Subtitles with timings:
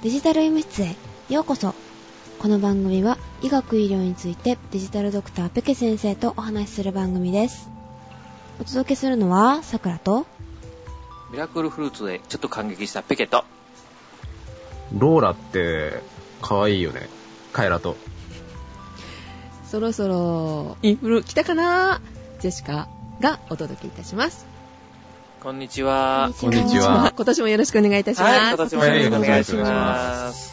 [0.00, 0.94] デジタル医務室へ
[1.28, 1.74] ようこそ
[2.38, 7.68] この番組は医学医療についてデジタルドクターペケ先生とお話しする番組です
[8.60, 10.24] お届けするのはさくらと
[11.32, 13.44] ミラクルフルーツでちょっと感激したペケと、
[14.92, 16.00] ローラって、
[16.40, 17.08] 可愛いよね。
[17.52, 17.96] カエラと。
[19.66, 22.00] そろそろインフル来たかな？
[22.40, 22.88] ジェシカ
[23.20, 24.46] がお届けいたします。
[25.40, 26.32] こんにちは。
[26.40, 27.12] こんにちは。
[27.14, 28.38] 今年もよろしくお願いいたします。
[28.38, 30.52] はい、今年もよろしくお願いします。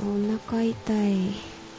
[0.00, 0.04] お
[0.50, 1.34] 腹痛い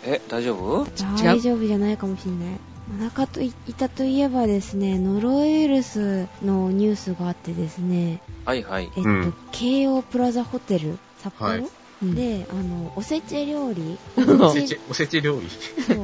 [0.05, 0.88] え、大丈夫？
[1.22, 2.60] 大丈夫じゃないかもしんない。
[3.05, 8.22] お腹とい痛といえばですねノロウイルスのニュースがあってですね。
[8.46, 8.90] はいはい。
[8.96, 9.34] えっと、うん。
[9.52, 11.60] 京王プラザホテル札幌、はい。
[12.04, 13.98] うんであのおせち料理。
[14.18, 15.49] おせち、おせち料理。
[15.84, 15.98] そう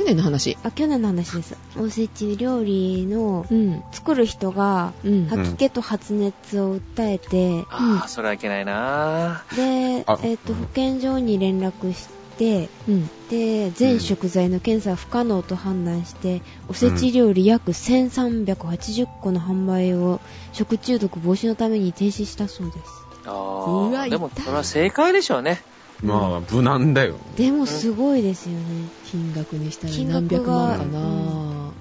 [0.00, 0.56] 去年の話。
[0.62, 3.84] あ去年の話ですおせち料理のうん。
[3.92, 5.26] 作る人がうん。
[5.26, 13.10] 吐き気と発熱を訴えて、ああ、それはいけないなであ、えっと保健所に連絡してうん。
[13.28, 20.20] で全食材の検査は不可能と判断して、おせち料理約1380個の販売を
[20.52, 22.80] 食中毒防止のために停止したそうです
[23.26, 25.60] あうわあ、でも、それは正解でしょうね。
[26.02, 27.16] まあ、無難だよ。
[27.36, 31.72] でもすごいですよね、金額にしたら金何百万かな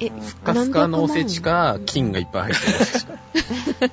[0.00, 3.14] えうんふかふかのおせちか、金がいっぱい入ってるおせちか。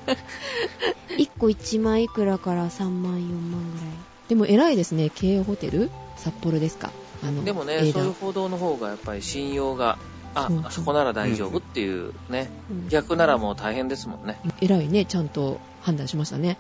[1.18, 3.88] 1個1万いくらから3万4万ぐらい
[4.28, 5.10] でも偉いですね。
[5.14, 5.90] 京王ホテル？
[6.18, 6.92] 札幌ですか？
[7.24, 9.98] あの、でもね、そういう報道の方がやっぱり信用が、
[10.34, 14.40] あそう、あそこなら大丈夫っていうね、うん逆ならもう大変ですもんね。
[14.62, 15.06] 偉いね。
[15.06, 16.58] ちゃんと判断しましたね。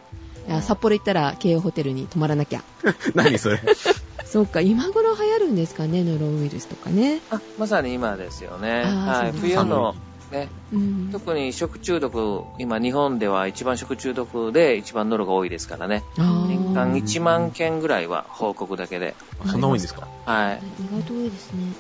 [0.62, 2.64] 札幌行ったら京王ホテルに泊まらなきゃ。
[3.16, 3.60] 何それ。
[4.26, 7.22] そうか、今頃流行るんですかね、ノロウイルスとかね。
[7.30, 8.84] あ、まさに今ですよね。
[8.84, 9.38] はい。
[9.40, 9.96] 冬の、
[10.32, 11.10] ね、うん。
[11.12, 16.04] 特に食中毒、今日本では一番食中毒で一番ノロが多いですからね。
[16.18, 19.16] 年間1万件ぐらいは報告だけで。
[19.46, 20.08] そんな多いんですか？
[20.26, 20.84] はい。
[20.84, 21.74] 意外と多いですね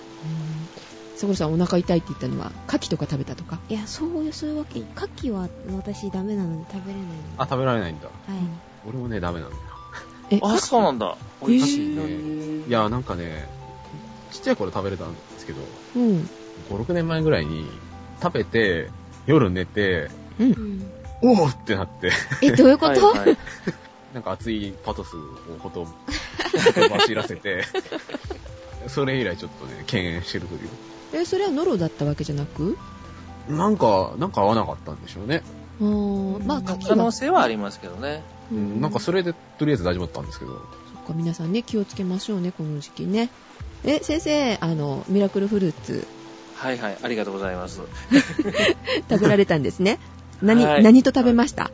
[1.15, 3.59] そこさんお腹痛いって言ったのは、牡蠣とか食べたとか？
[3.69, 4.87] いやそういうそういうわけ牡
[5.29, 8.07] 蠣は私ダメなので食べれないのあ、食べられないんだ。
[8.07, 8.15] はい
[8.87, 9.61] 俺もね、ダメなんだよ。
[10.29, 11.17] え、あ、そうなんだ。
[11.41, 13.47] へー美味しいねいや、なんかね、
[14.31, 15.61] ちっちゃい頃食べれたんですけど、
[15.95, 16.29] うん。
[16.69, 17.67] 5、6年前ぐらいに
[18.21, 18.91] 食べて、
[19.25, 20.09] 夜寝て、
[20.39, 20.51] うん。
[20.51, 22.11] うんおーってなって、
[22.43, 23.37] えどういうこと、はいはい
[24.13, 25.93] なんか熱いパトスをほと、ほ
[26.73, 27.63] とばしらせて、
[28.87, 30.69] それ以来ちょっとね、敬遠してるという。
[31.21, 32.77] え、それはノロだったわけじゃなく？
[33.49, 35.43] なんか、なんか合わなかったんでしょうね。
[35.79, 38.23] あーまあ、牡可能性はありますけどね。
[38.51, 40.51] うん、なんかそれでとりあえず大丈夫だったんですけど。
[40.51, 43.29] そっか、皆さんね、気をつけましょうね、この時期ね。
[43.83, 46.07] え、先生、あの、ミラクルフルーツ、
[46.55, 46.97] はいはい。
[47.03, 47.81] ありがとうございます。
[49.09, 49.99] 食べられたんですね。
[50.41, 51.69] 何、はい何と食べました？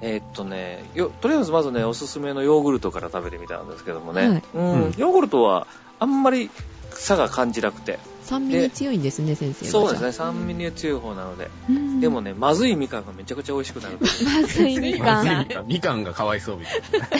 [0.00, 4.28] えーっとねよ、とりあえずまずね、おすすめのヨーグルトから食べてみたんですけどもね。
[4.28, 5.66] はいうんうんヨーグルトは
[6.00, 6.50] あんまり
[6.90, 7.98] 差が感じなくて。
[8.22, 9.72] 酸味に強いんですね、先生は。
[9.72, 11.50] そうですね、酸味に強い方なので。
[11.68, 13.98] うんでもね、まずいみかんがめちゃくちゃ美味しくなる。
[14.00, 15.66] まずいみまかんずいみかん。
[15.66, 17.06] みかんがかわいそうみたいな。
[17.06, 17.10] い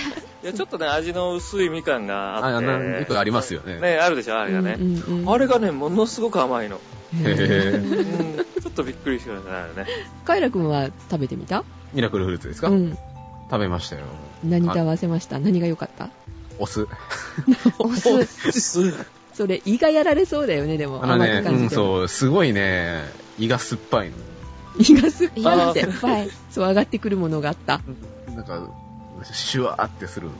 [0.44, 2.66] や、ちょっとね、味の薄いみかんがあって。
[2.66, 3.80] あなよくありますよね。
[3.80, 4.76] ね、あるでしょ、あれがね。
[4.78, 6.80] うんうんうんあれがね、ものすごく甘いの。
[7.16, 9.86] へーうん、ちょっとびっくりしましたね。
[10.26, 11.64] カイラ君は食べてみた？
[11.94, 12.98] ミラクルフルーツですか、うん。
[13.50, 14.02] 食べましたよ。
[14.44, 15.38] 何と合わせました？
[15.40, 16.10] 何が良かった？
[16.58, 16.86] お酢。
[17.78, 18.92] お酢す
[19.38, 21.04] それ、胃がやられそうだよね、でも。
[21.04, 21.82] あのね、うん、甘く感じても。
[21.82, 23.04] そう、すごいね、
[23.38, 24.16] 胃が酸っぱいの。
[24.80, 26.00] 胃が酸っぱいって酸っ。
[26.00, 27.80] ぱ いそう、上がってくるものがあった。
[28.34, 28.68] なんか、
[29.22, 30.38] シュワーってするの。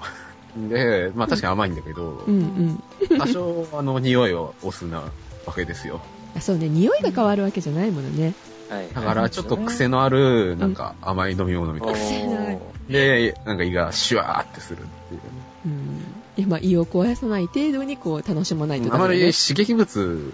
[0.69, 3.19] で、まあ確かに甘いんだけどう、んうん。
[3.19, 5.12] 多少あの匂いはお酢な
[5.47, 6.03] わけですよ。
[6.34, 8.34] あそうね、匂いが変わるわけじゃないものね。
[8.69, 8.88] はい。
[8.92, 11.94] だからちょっと癖のある、なんか甘い飲み物みたいな。
[11.97, 15.28] 癖のあるで、なんか胃がシュワーってするっていうね。
[15.66, 16.18] うん。
[16.43, 19.32] 胃を壊さない程度にこう、楽しまないとあまりダメだね。
[19.32, 20.32] 刺激物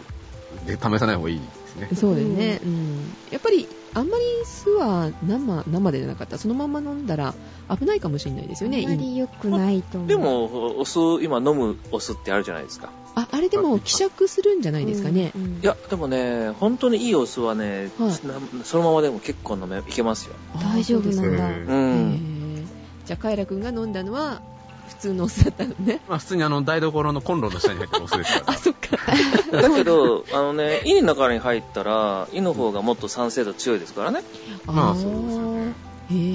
[0.67, 1.89] で試さない方がいいですね。
[1.95, 2.61] そうだよね。
[2.65, 3.17] うん。
[3.31, 7.35] やっぱり、あんまり酢は生、生でなかったら、そのまま飲んだら
[7.71, 8.83] 危ないかもしれないですよね。
[8.85, 12.91] あんまり良くないと思うでも、お酢、今飲むお酢ってあるじゃないですか。
[13.15, 15.33] あ、あれでも希釈するんじゃないですかね。
[15.35, 20.35] うんうんいや、でもね、本当にいいお酢はね、はいなそのままでも結構飲め、いけますよ。
[20.61, 22.13] 大丈夫なんだへうへん。
[22.13, 22.67] ー
[23.07, 24.43] じゃあ、カイラ君が飲んだのは、
[24.89, 26.01] 普通のお酢だったのね。
[26.09, 28.59] まあ普通にあの台所のコンロの下に入ってるお酢ですか あ、ら。
[28.59, 28.97] そっか。
[29.53, 34.23] だけど、あのね、胃の中に入ったら、胃の方がもっと酸性度強いですからね。
[34.67, 35.75] まあそうですよね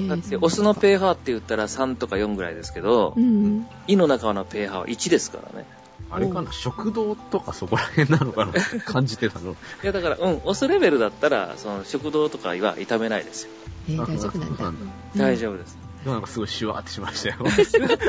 [0.08, 3.66] だって、お酢の pH って言ったら3とか4ぐらいですけどう、ん。
[3.86, 5.66] 胃の中の pH は1ですからね。
[6.10, 6.50] あれかな？
[6.50, 8.50] 食堂とかそこら辺なのかな？
[8.50, 9.52] って感じてたの。
[9.84, 13.50] いや、だから、うん、お酢レベルだったら、その食道とかは痛めないですよ。
[13.90, 14.92] えー大丈夫なんだ。
[15.16, 15.78] 大丈夫です。
[16.06, 17.36] もなんかすごいシュワーってしましたよ。
[17.38, 17.44] そ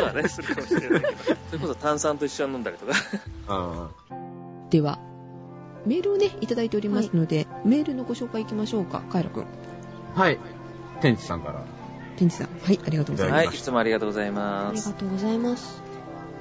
[0.01, 1.17] うはね、するかもしれないけど。
[1.49, 2.93] それこそ炭酸と一緒に飲んだりとか。
[3.47, 3.89] あ
[4.69, 4.99] では、
[5.85, 9.01] メールをね、いただいておりますので、メールのご紹介いきましょうか。
[9.11, 9.43] カイラくん。
[9.43, 9.47] ー
[10.15, 10.39] はい。
[11.01, 11.63] 天地さんから、
[12.17, 12.47] 天智さん。
[12.63, 13.47] はい、ありがとうございます。
[13.47, 14.87] はい、いつもありがとうございあます。
[14.89, 15.81] りがとうございます。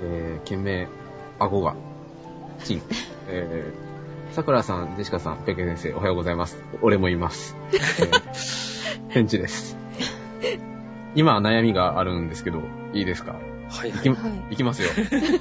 [0.02, 0.88] えー、件名、
[1.38, 1.74] 顎が、
[2.64, 2.82] 金。
[3.28, 6.62] えー、桜さん、ジェシカさん、ペケ先生、おはようございます。
[6.82, 7.56] 俺もいます。
[7.72, 9.76] えー、 天地です。
[11.14, 12.62] 今悩みがあるんですけど、
[12.92, 13.34] いいですか？
[13.70, 14.14] はいいき,、は
[14.50, 14.88] いいきますよ。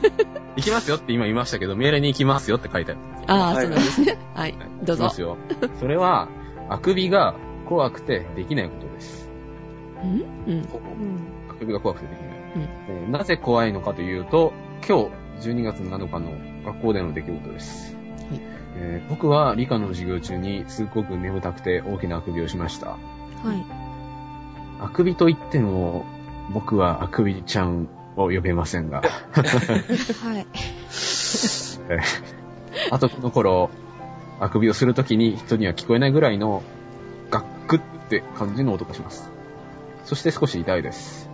[0.56, 3.02] 行きますよって今言いましたけど、メールに行きますよって書いてある。
[3.28, 4.18] ああ、はいそうなんですね。
[4.36, 5.16] はい、どうぞ行きま。
[5.16, 5.38] すよ。
[5.80, 6.28] それは、
[6.70, 7.34] あくびが
[7.68, 9.30] 怖くてできないことです。
[10.04, 10.10] うん？
[10.12, 10.54] うん。
[10.54, 10.64] うん。
[11.50, 12.30] あくびが怖くてできない。
[12.56, 14.54] うんえーなぜ怖いのかというと、
[14.88, 15.10] 今
[15.42, 16.32] 日12月7日の
[16.66, 17.96] 学校での出来事です。
[18.30, 18.42] はい
[18.76, 22.90] えー僕は理科の授業中にすっごく眠たくて大きなあくびをしました。
[22.90, 23.00] はい。
[24.80, 26.06] あくびと言っても、
[26.52, 30.48] 僕はあくびちゃんを呼べませんが、はい。
[31.90, 32.40] えー
[32.92, 33.70] あとこの頃、
[34.40, 36.64] あくびをするときに人には聞こえないぐらいの
[37.30, 37.80] ガックっ
[38.10, 39.32] て感じの音がします。
[40.06, 41.30] そして少し痛いです。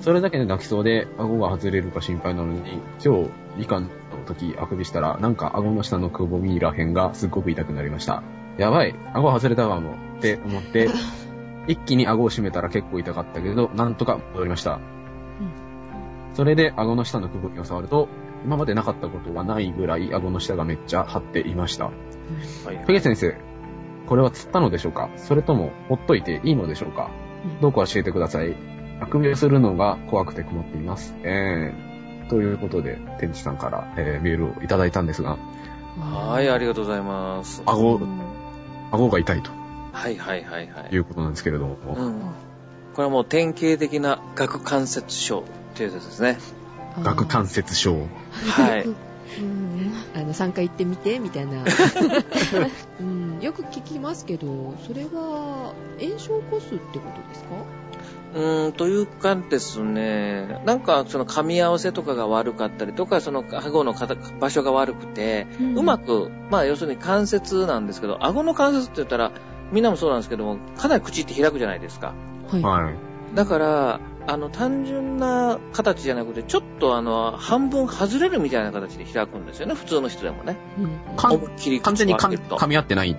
[0.00, 3.88] それだけで泣きそうで、顎が外れるか心配なのに、今日、理科の
[4.26, 8.22] 時、あくびしたら、なんか顎の下のくぼみらへんがすっごく痛くなりました。
[8.58, 10.88] やばい、顎外れたわも、って思って、
[11.68, 14.80] 一気に顎を閉めたら結構痛かったけど、なんとか戻りました。
[16.34, 18.08] それで、顎の下のくぼみを触ると、
[18.44, 21.84] 今までなかったことがないぐらい、顎の下がめっちゃ張っていました。
[21.86, 23.36] はい先生、
[24.06, 25.10] これは釣ったのでしょうか？
[25.16, 27.10] それとも、ほっといていいのでしょうか？
[27.60, 28.56] どうか教えてください。
[29.00, 31.14] あくびをするのが怖くて困っています。
[31.22, 35.38] えー、ということで、天地さんから、えーメールをいただいたんですが、
[35.98, 37.62] はい、ありがとうございます。
[37.66, 38.20] 顎う、ん
[38.90, 39.50] 顎が痛いと
[39.92, 40.96] はいはいはいはいい。
[40.98, 42.20] うことなんですけれども、うん。
[42.94, 45.42] これはもう典型的な顎関節症っ
[45.74, 46.38] ていうやつですね。
[47.04, 48.06] 顎関節症。
[48.30, 48.88] はい。
[49.38, 49.92] うん。
[50.14, 51.64] あの、3回行ってみて、みたいな。
[53.00, 57.54] うん、よく聞きますけど、それは、炎症を起こすってことですか？
[58.34, 65.46] うーん、というかですね、なんかその噛み合わせとかが悪かったりとか、その顎の形場所が悪くて、
[65.76, 69.32] うまく、まあ要するに関節なんですけど、顎の関節って言ったら、
[69.72, 72.14] みんなもそうなんですけども、かなり口って開くじゃないですか。
[72.50, 72.62] はい。
[72.62, 73.34] はい。
[73.34, 80.56] だから、あの、単純な形じゃなくて、ちょっとあの、半分外れるみたいな形で開くんですよね、普通の人でもね。
[80.78, 83.10] うんかん思いっきり完全にかん口を開けると噛み合ってない。
[83.10, 83.16] い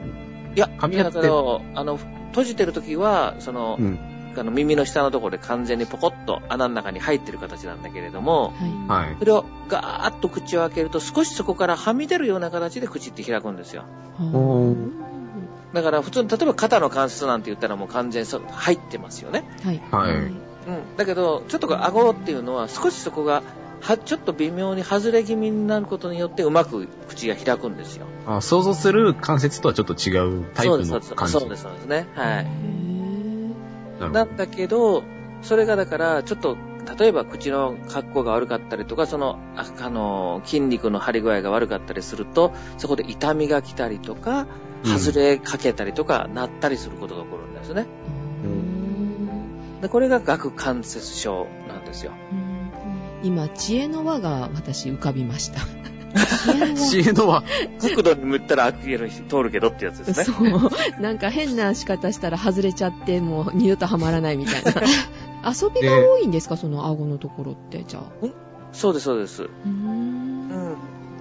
[0.56, 1.98] や、噛み合ってだけど、あの、
[2.30, 4.00] 閉じてるときは、その、うん。
[4.36, 8.52] あの耳の下のところで完全にポコッと穴の中に入ってる形なんだけれども、
[8.88, 9.06] はい。
[9.06, 9.16] はい。
[9.20, 13.84] それをガーッと口を開けると少しそこからはみ出るような形で口って開くんですよ。
[15.74, 19.44] だから普通に例えば肩の関節なんて言ったらもう完全にそ入ってますよね。
[19.64, 19.82] はい。
[19.92, 20.16] はい。
[20.16, 20.98] うん。
[20.98, 23.44] だけど、ちょっとこう顎っていうのは少しそこが
[23.82, 28.06] はちょっと微妙に外れ気味になることによってうまく口が開くんですよ。
[28.26, 31.10] あ想像する関節とはちょっと違うタイプそうです、そうです。
[31.10, 31.34] の感じ。
[31.34, 32.08] そうです、そうですね。
[32.14, 32.48] はい。
[34.12, 35.04] なんだけど、
[35.42, 36.56] それがだから、ちょっと、
[36.98, 44.48] 例えば口の格好が悪かったりとか、その、ああの、筋肉の張り具合が悪かったりすると、そこで痛みが来たりとか、うん
[44.86, 47.86] 外れかけたりとか、なったりすることが起こるんですね。
[49.80, 52.12] うで、これが顎関節症なんですよ。
[53.24, 55.62] 今、知恵の輪が私浮かびました。
[56.76, 57.44] 知恵のは、
[57.82, 60.36] 角度に向ったら開ける通るけどってやつですね。
[60.36, 61.02] そう。
[61.02, 64.72] なんか変な仕方したら外れちゃって、もう二度とはまらないみたいな。
[65.50, 66.56] 遊びが多いんですか？
[66.56, 68.04] その顎のところって、じゃあ。
[68.72, 69.50] そうです、そうです。
[69.66, 70.50] うん。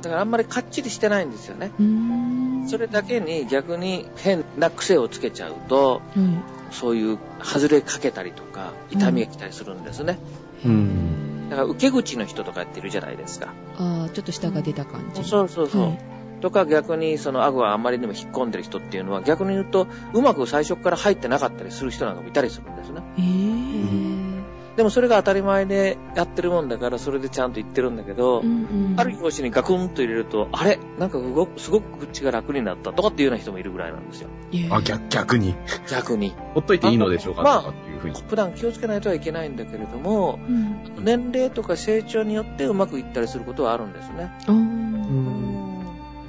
[0.03, 1.71] だからあんまりかっちりしてないんですよね。
[1.79, 6.73] うーんそれだけに逆に変な癖をつけちゃうと、はい。
[6.75, 10.19] そういう外れかけたりとか、痛みが来たりするんですね。
[10.65, 11.49] うん。
[11.51, 13.53] だから受け口の人とかっているじゃないですか。
[13.79, 15.23] ああ、ちょっと下が出た感じ。
[15.23, 15.83] そうそうそう。
[15.83, 23.01] はいとか逆にその顎があんまりにも引っ込んでる人っていうのは逆に言うとうまく最初から入ってなかったりする人なんかもいたりするんですね。
[23.17, 24.32] へぇ
[24.77, 28.95] でもそれが当たり前でやってるもんだからそれでちゃんと言ってるんだけど、うんうん。
[28.97, 30.79] ある拍子にガクンと入れると、あれ？
[30.99, 34.29] なんかすごくすごく口が楽になったとかっていうような人もいるぐらいなんですよ。
[34.71, 35.55] あ、逆、逆に。
[35.91, 36.35] 逆に。
[36.55, 38.23] ほっといていいのでしょうかまあとかっていうふうに。
[38.23, 41.05] 普段気をつけないとはいけないんだけれども、うん。
[41.05, 44.31] 年齢とか成長によってうまくいったりすることはあるんですね。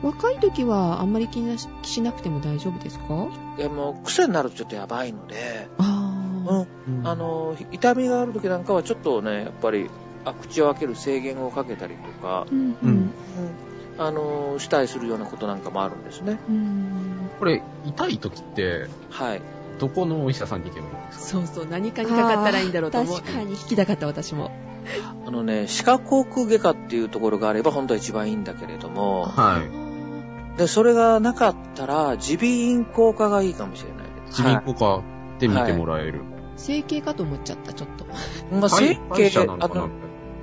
[0.04, 3.06] 若い時はあんまり気にししなくても大丈夫ですか？
[3.58, 6.23] いやもう癖になるとちょっとやばいので、ああ。
[6.88, 7.08] うん。
[7.08, 9.90] あの、痛みがある時なんかはちょっとね、やっぱり、
[10.26, 13.14] あ口を開ける制限をかけたりとか、うんうんうん
[13.96, 16.40] あの、したりするようなことなんかもあるんですね。
[16.50, 17.30] うん。
[17.38, 19.42] これ、痛い時って、はい。
[19.80, 21.26] どこのお医者さんに行けばいいんですか？
[21.26, 23.18] そうそう、何かにかかったらいいんだろうと思う。
[23.18, 24.52] 確かに聞きたかった私も。
[25.28, 29.62] あのね、歯科口腔外科っていうところがあれば本当は一番いいんだけれども、は
[30.56, 30.58] い。
[30.58, 34.42] で、それがなかったら、耳鼻咽喉科がいいかもしれないです。
[34.42, 35.04] 耳鼻咽喉科
[35.40, 36.22] で見てもらえる。
[36.58, 38.06] 整形かと思っちゃった、ちょっと。
[38.06, 39.90] はいまあ、整形者なのかなあの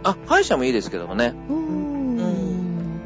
[0.02, 1.35] あ、歯医者もいいですけどもね。
[1.49, 3.00] うーん。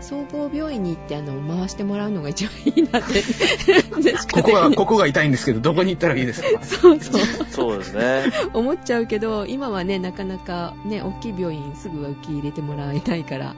[0.00, 3.22] 総合病院に行って、あの、回してもらうのが一番いいなって。
[4.32, 6.48] ここが、 ここが痛いんですけど、どこに行ったらいいですか？
[6.62, 7.22] そうそう。
[7.50, 8.24] そうですね。
[8.54, 13.54] 思っちゃうけど、今はね、なかなかね、大きい病院すぐは受け入れてもらえないから、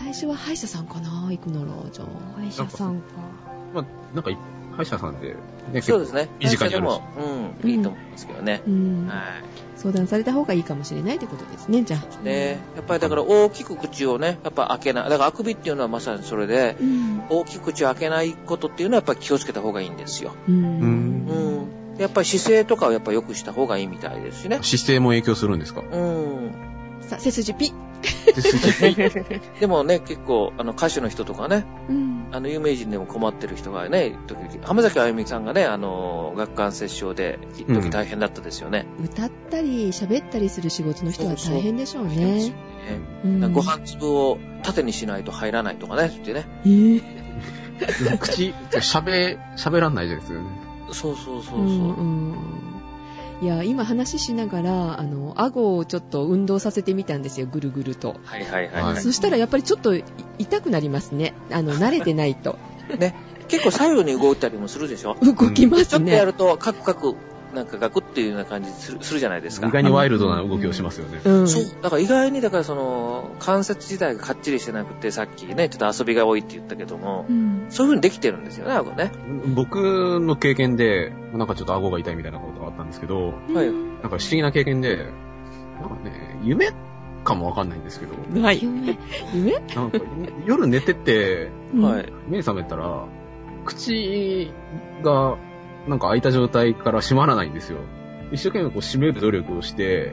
[0.00, 2.06] 最初は歯医者さんかな行くなら、じゃあ。
[2.40, 3.02] 歯医者さんか。
[3.72, 3.84] まあ、
[4.14, 4.30] なんか、
[4.76, 5.36] 歯医者さんで、
[5.72, 6.28] ね、そうですね。
[6.40, 8.62] 身近にあうん、いいと思いますけどね。
[8.66, 9.06] うん。
[9.06, 9.22] は
[9.76, 12.20] 相談された方がいいかもしれないってことですね、じゃあ。
[12.20, 12.24] い。
[12.24, 15.10] で、やっぱりだから大きく口をね、やっぱ開けない。
[15.10, 17.22] だからあくびっていうのはまさにそれで、うん。
[17.28, 20.32] 大きく口を開けないことっていうのはやっぱり気をつけた方がいいんですよ。
[20.48, 20.52] う。
[20.52, 20.64] うん。
[20.64, 21.66] うんん。
[21.98, 24.60] やっぱり姿勢とかをやっぱ良くした方がいいみたいですしね。
[24.62, 25.82] 姿勢も影響するんですか？
[25.82, 26.52] うん。
[27.00, 27.91] さあ、背筋ピッ。
[29.60, 32.28] でもね、結構、あの、歌手の人とかね、うん。
[32.32, 38.86] あの、有名人でも困ってる人がね、時々、浜崎あゆみさんがね、あの、顎関節症で、一時大変だったですよね。
[39.02, 42.60] 歌ったり喋ったりする仕事の人は大変でしょう大変ですよね。
[42.60, 46.46] ねうんご飯粒を縦にしないと入らないとかね、ってね。
[46.64, 47.22] えー
[48.18, 50.48] 口、喋、喋らんないですよね。
[50.92, 51.58] そうそうそうそう。
[51.58, 52.71] うんうん
[53.42, 58.14] いや、今話しながら、あの、顎をちょっと運動させてみたんですよ、ぐるぐると。
[58.24, 58.96] はいはいはい。
[59.02, 60.04] そしたらやっぱりちょっとい
[60.38, 61.34] 痛くなりますね。
[61.50, 62.56] あの、慣れてないと。
[62.98, 63.14] ね。
[63.48, 65.16] 結構左右に動いたりもするでしょ？
[65.20, 66.12] 動きまちょっとすね。
[66.14, 67.16] やると、カクカク、
[67.54, 69.68] なんかガクっていうような感じするするじゃないですか。
[69.68, 71.20] 意外にワイルドな動きをしますよね。
[71.24, 71.48] うん。
[71.48, 71.64] そう。
[71.82, 77.66] だから意外に、だからその、関節自体がかっちりしてなくて、さっきね、ちょっと遊びが多いって言ったけども、うん。
[77.68, 79.12] そういう風にできてるんですよね、顎ね。
[79.54, 83.34] 僕の経験で、なんかちょっと顎が痛いみたいなことがあったんですけど、はい。
[83.54, 84.96] なんか不思議な経験で、
[85.80, 86.72] なんかね、夢
[87.24, 88.60] かもわかんないんですけど、はい。
[88.62, 88.98] 夢
[89.34, 89.52] 夢？
[89.74, 89.98] なんか
[90.46, 92.12] 夜寝てて、はい。
[92.28, 93.04] 目覚めたら、
[93.64, 94.52] 口
[95.02, 95.36] が
[95.88, 97.78] なんか開いた状態から閉まらないんですよ。
[98.30, 100.12] 一生懸命こう閉める努力をして、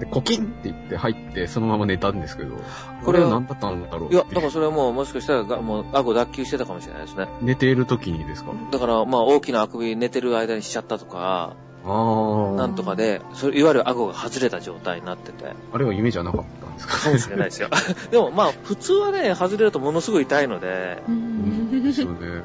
[0.00, 2.56] で、コキンって言って入って、そのまま寝たんですけど、
[3.04, 7.28] これは何だったんだろういや、だからそれはもう、もしかしたらが、もう、顎脱臼してたかもしれないですね。
[7.42, 8.50] 寝ている時にですか？
[8.72, 11.54] だから、まあ、大きなあくび寝てる間にしちゃったとか。
[11.86, 15.52] なんとかで、それいわゆる顎が外れた状態になってて。
[15.72, 16.98] あれは夢じゃなかったんですか？
[16.98, 17.68] かもしれないですよ。
[18.10, 22.42] でも、まあ、普通はね、外れるとものすごい痛いので、うん。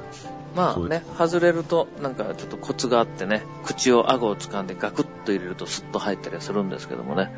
[0.55, 7.31] まあね、外れると、なんかちょっとコツがあってね、口を顎を掴んでガクッと入れるとスッと入ったりはするんですけどもね。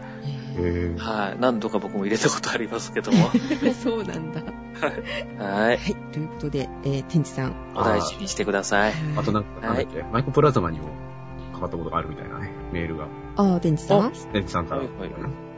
[0.58, 1.00] へえ。
[1.00, 1.38] はい。
[1.40, 3.30] 何度か僕も入れたことありますけども。
[3.84, 4.42] そうなんだ。
[5.38, 5.68] はい。
[5.70, 5.80] はい。
[6.14, 7.54] ということで、えー、天地さん。
[7.76, 8.94] お大事にしてください。
[9.18, 10.88] あとなんか、なんだっけ、マイコプラズマにも
[11.62, 13.08] かかったことがあるみたいなね、メールが。
[13.36, 14.14] ああ、天地さん？
[14.34, 14.82] デンチさんから。
[14.82, 15.10] はいはい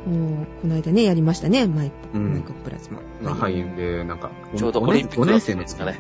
[0.04, 3.00] もうこの間ね、やりましたね、マイク、うんマイクプラズマ。
[3.22, 5.98] まあ、肺炎で、なんか、ちょうど5オリンピックの年生の時ですかね。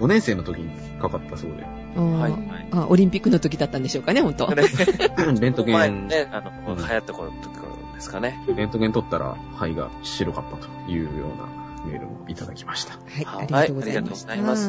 [0.00, 1.66] 5年生の時にかかったそうで。
[1.66, 4.48] あーはいはいあ、オリンピックの時だったんでしょうかね、本当。
[4.56, 8.42] レントゲ前ン、ね、あの、うん流行った頃ですかね。
[8.56, 12.94] レントゲン取ったら肺が白かったというようなメールもいただきました。
[12.94, 14.32] はい、はいありがとうございました。
[14.32, 14.60] ありがとうご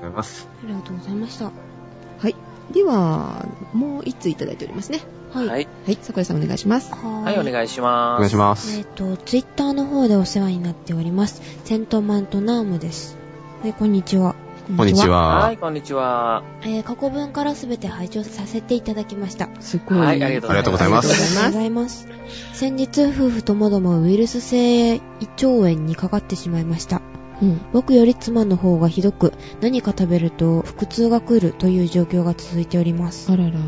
[0.00, 0.48] ざいます。
[0.64, 1.44] ありがとうございました。
[1.44, 2.34] はい。
[2.72, 5.00] では、もう一通いただいておりますね。
[5.32, 5.46] はい。
[5.46, 5.68] はい。
[5.86, 6.92] はい、桜井さんお願いします。
[6.92, 8.16] ははい、お願いします。
[8.16, 8.86] お願いしまえっ、す。
[8.94, 11.42] と、ツイッターの方でお世話になっております。
[11.64, 13.16] セントマントナームです。
[13.62, 14.34] はい、こんにちは。
[14.76, 15.08] こんにち。
[15.08, 15.44] は。
[15.44, 16.42] はいこんにちは。
[16.62, 19.48] えー過去分からすべて拝聴させていただきました。
[19.60, 19.98] すごい。
[19.98, 22.08] はいありがとうございますありがとうございありがとうございます。
[22.52, 27.00] 先日、夫婦ともどもウイルス性胃腸炎にかかってしまいました。
[27.42, 27.60] うん。
[27.72, 33.30] 僕より妻の方がひどく、何か食べると腹痛が来るという状況が続いております。
[33.32, 33.58] あらら。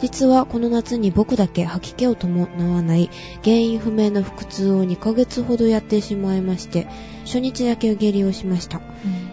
[0.00, 3.10] 実はこの夏に僕だけ吐き気を伴わない
[3.44, 6.86] 原因不明の腹痛を2ヶ月ほどやってしまいまして、
[7.26, 8.80] 初日だけ下痢をしました。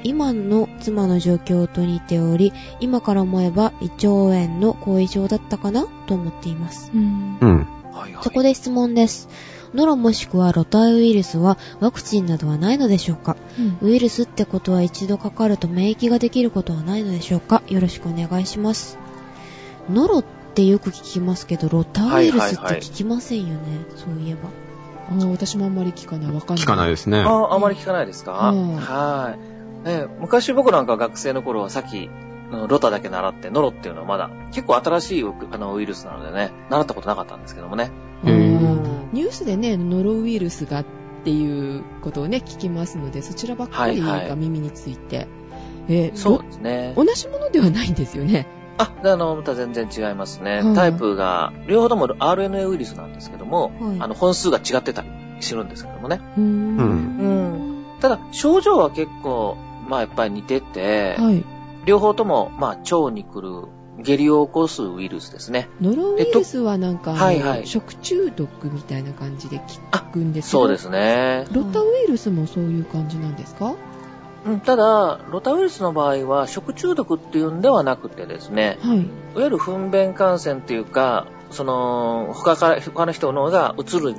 [0.04, 2.52] 今の妻の状況と似ており、
[2.82, 6.92] 今から思えば胃腸炎の後遺症だったかなと思っています。
[6.94, 7.38] うん。
[7.40, 7.68] うん。
[7.94, 8.24] はいはい。
[8.24, 9.30] そこで質問です。
[9.74, 13.36] ノロもしくはロタウイルスはワクチンなどはないのでしょうか？
[13.82, 17.64] ウイルスってことは一度かかると免疫ができることはないのでしょうか？
[17.68, 18.98] よろしくお願いします。
[19.90, 24.50] ノロってよく聞きますけど、ロタウイルスって聞きませんよね、そういえば。
[25.10, 26.32] ああ、私もあんまり聞かない。
[26.34, 26.66] わかんない。
[26.66, 27.20] 聞かないですね。
[27.20, 29.38] ああ、あまり聞かないですか、うんは
[29.86, 29.88] い。
[29.88, 32.10] ね、昔僕なんか学生の頃はさっき、
[32.68, 37.92] ロタだけ習って、ノロっていうのはまだ結構新しいウあのウイルスなのでね、習ったことなかったんですけどもね。
[38.26, 40.86] へーニュースでね、ノロウイルスがっ
[41.24, 45.28] ていうことをね、聞きますので、そちらばっかりはいはいが耳について。
[45.90, 46.94] えーそうですね。
[46.96, 48.46] ろ同じものではないんですよね。
[48.78, 50.62] あ、であの、また全然違いますね。
[50.62, 55.08] はいタイプが、両方とも RNA ウイルスなんですけども、はいあの、本数が違ってたり
[55.40, 56.20] するんですけどもね。
[56.38, 56.78] うーん。
[56.78, 57.86] うん。
[58.00, 61.44] ただ、症状は結構、まあ、やっぱり似てて、はい。
[61.86, 63.68] 両方とも、まあ、腸に来る
[64.04, 65.70] 下痢を起こすウイルスですね。
[65.82, 69.62] ノロウイルスはなんか、はいはい食中毒みたいな感じで
[69.92, 71.46] あ効くんですけどそうですね。
[71.52, 73.76] ロタウイルスもそういう感じなんですか？
[74.46, 79.00] うん、ただ、ロタウイルスの場合は、食中毒っていうんではなくてですね、はい。
[79.00, 79.02] い
[79.36, 84.16] わゆる糞便感染っていうか、その、他から、他の人のが移るあ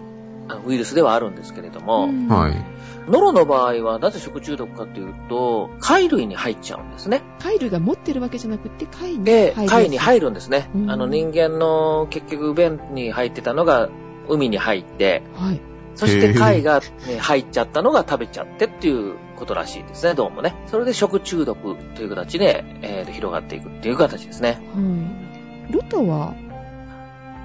[0.67, 2.55] ウイルスではあるんですけれども、うんはい。
[3.11, 7.23] ノロの場合は、なぜ食中毒かというと、貝類に入っちゃうんですね。
[7.39, 10.71] 貝類が持ってるわけじゃなくて、貝にで、入る貝に入るんですね。
[10.75, 13.89] うんあの人間の結局便に入ってたのが
[14.29, 15.61] 海に入って、はい。
[15.95, 20.55] そして貝が、ね、入っちゃったのが食べちゃってっていうことらしいですね、どうもね。
[20.67, 24.61] それで食中毒という形で、えー広がっていくっていう形ですね。
[24.75, 24.81] は
[25.71, 25.73] い。
[25.73, 26.35] ロタは、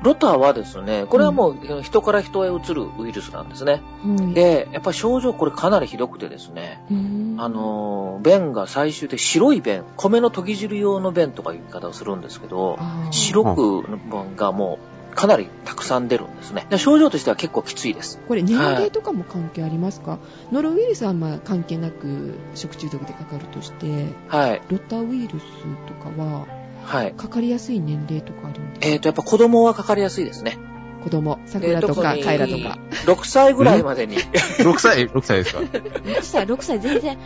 [0.04, 3.82] ロタはですね、これはもう人から人へ移るウイルスなんですね。
[4.06, 12.78] はい、で、やっぱり症状これかなりひどくてですね、うーんあ、のー、便が最終で白い便、米の研ぎ汁用の便とかいう言い方をするんですけど、
[13.12, 13.58] 白く
[13.90, 14.78] の便がも
[15.12, 16.66] うかなりたくさん出るんですね。
[16.70, 18.20] で症状としては結構きついです。
[18.28, 20.20] これ年齢とかも関係ありますか、
[20.52, 24.62] ノロウイルスはまあ関係なく食中毒でかかるとして、はい。
[24.70, 25.46] ロタウイルス
[25.88, 26.46] とかは
[26.86, 27.14] はい。
[27.14, 28.88] かかりやすい年齢とかあるんですか？
[28.88, 30.58] えっ、と、やっぱ子供はかかりやすいですね。
[31.04, 32.78] 子供、桜とかえーカエラとか。。
[33.06, 34.18] 6歳ぐらいまでに。
[34.64, 37.18] 6歳、6歳ですか？6歳、6歳全然。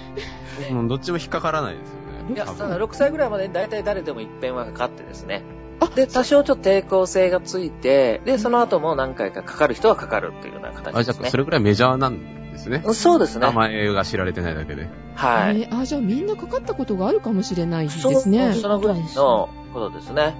[0.71, 1.95] もうどっちも引っかからないですよ
[2.29, 2.35] ね。
[2.35, 5.43] いや、多分ただ6歳ぐらいまでに大体誰でも一遍はかかってですね
[5.79, 5.87] あ。
[5.95, 11.37] で、多少ちょっと抵抗性がついて、で、その後も何回かかかる人はかかるっていうような形あ、じゃあ、ですねそ。
[11.37, 12.17] れぐらいメジャーなん
[12.57, 12.83] ですね。
[12.93, 13.51] そうですね名。
[13.53, 14.87] 前が知られてないだけで。
[15.15, 15.61] はい。
[15.61, 18.53] えーあ、じゃあみんなかかったことがあるかもしれないですそうね。
[18.53, 20.35] そのぐらいのことですね。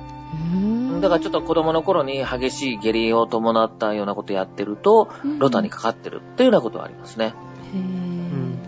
[1.02, 5.10] だからちょっと子供の頃に激しい下痢を伴ったようなことやってると、
[5.40, 7.34] ロタにかかってるっていうようなことはありますね。
[7.74, 8.08] へー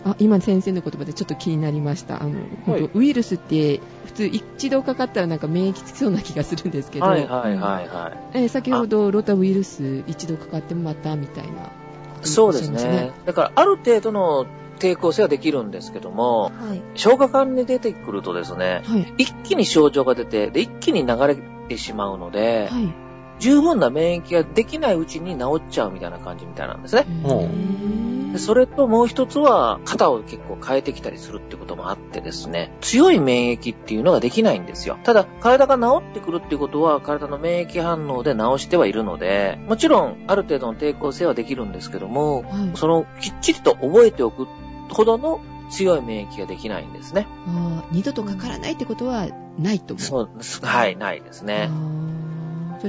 [0.04, 11.54] あ今先生の言葉でちょっと気になりましたあの、はいウイルスって普通一度かかったらなんか免疫つきそうな気がするんですけど、はいはいはいはえー先ほどロタウイルス一度かかってもまたみたいな、い。
[12.22, 13.12] そうですね。
[13.26, 14.46] だからある程度の
[14.78, 16.82] 抵抗性はできるんですけども、はい。
[16.94, 19.14] 消化管に出てくるとですね、はい。
[19.18, 21.36] 一気に症状が出て、で、一気に流れ
[21.68, 22.92] てしまうので、はい。
[23.38, 27.06] 十分な免疫ができないうちに治っちゃうみたいな感じみたいなんですね。
[28.32, 34.98] でそれともう一つは、型を結構変えてきたりするってこともあってですね、強い免疫っていうのができないんですよ。
[35.02, 44.46] ただ、体が治ってくるっていうことは、体の免疫反応で治してはいるので、もちろん、ある程度の抵抗性はできるんですけども、はいその、きっちりと覚えておく
[44.90, 45.40] ほどの
[45.70, 47.26] 強い免疫ができないんですね。
[47.90, 49.26] 二度とかからないってことは
[49.58, 50.64] ないと思うそうです。
[50.64, 51.70] はい、ないですね。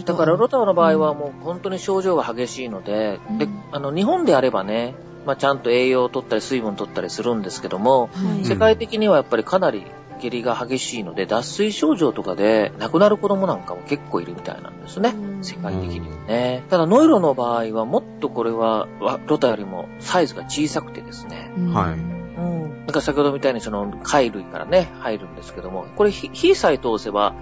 [0.05, 4.95] だから、ロタの場合はもう本当に症状が激しいので、でうん、あの、日本であればね、
[5.25, 9.85] まあ、ちゃんと栄養を取ったり水分取ったりするんですけども、はい世界的にはやっぱりかなり
[10.21, 15.39] 下痢が激しいので、脱水症状とかで亡くなる子供なんかも結構いるみたいなんですねう。
[15.39, 16.63] ん世界的にはね。
[16.69, 21.51] ただ、ノイロの場合はもっとこれは、わロタよりもサイズが小さくてですね。
[21.57, 22.85] うんはいうん。
[22.85, 27.33] だから先ほどみたいにその貝類からね、入るんですけども、これ火火さえ通せば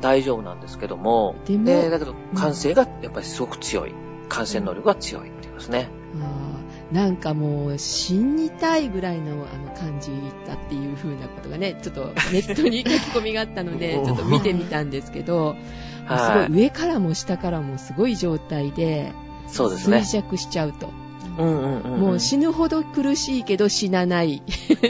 [0.00, 3.94] 大丈夫なんですけども、でもで、だけど感染がやっぱりすごく強い。
[4.28, 5.88] 感染能力が強いっていうですね。
[6.20, 6.53] あー
[6.94, 10.12] なんかもう死にたいぐらいのあの感じ
[10.46, 19.12] だっていう風なことがね、ちょっとネットに書き込みがあったので、 ちょっと見てみたんですけど、すごはいい上からも下からもすごい状態で、
[19.48, 20.04] そうですね衰。
[20.04, 20.88] 弱しちゃうと。
[21.36, 22.00] うんうんうん。
[22.00, 24.40] もう死ぬほど苦しいけど死なない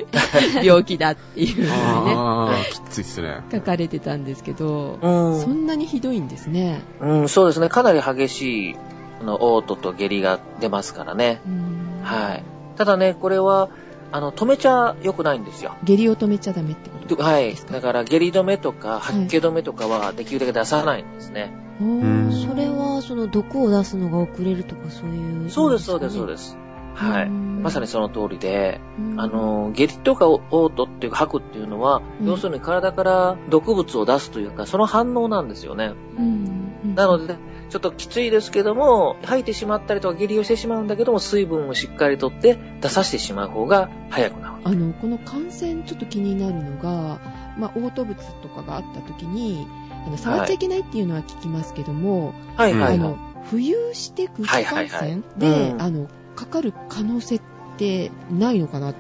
[0.63, 3.41] 病気だっていう風にね、ああ、きついっすね。
[3.51, 6.83] 書かれてたんですけど、うんそんなにひどいんですね。
[7.01, 7.71] うん、そうですね。
[7.71, 8.77] かなり激しい、
[9.23, 11.41] あの、嘔吐と下痢が出ますからね。
[11.47, 12.45] うんはい。
[12.77, 13.69] ただね、これは、
[14.13, 15.75] あの、止めちゃ良くないんですよ。
[15.83, 17.67] 下痢を止めちゃダメってことはいです。
[17.67, 17.73] か？
[17.75, 21.53] だから、下痢止めとか、吐き気止めとかは、できるだけ出さないんですね。
[21.81, 25.51] おんーそれは、その毒を出すのが遅れるとかそういう。
[25.51, 26.59] そうです、そうです、そうすです。
[26.95, 27.27] はい。
[27.27, 35.95] うんまさにその通りで、うんあの、下痢とか嘔吐っていうか吐くっていうのは、うん要するに体から毒物を出すというか、その反応なんですよね。
[36.19, 37.37] うんなので、
[37.71, 44.55] ちょっときついですけども、吐いてしまったりとか下痢をしてしまうんだけども、水分をしっかりとって出させてしまう方が早くなる。
[44.65, 47.19] あの、この感染ちょっと気になるのが、
[47.59, 49.67] まあ、嘔吐物とかがあった時に、
[50.07, 52.95] あの、触っちゃいけないっていうのは聞きますけども、はいはいはい。
[52.95, 53.19] あの、
[53.51, 57.41] 浮遊して空気感染で、うんあの、かかる可能性っ
[57.77, 58.95] てないのかなっ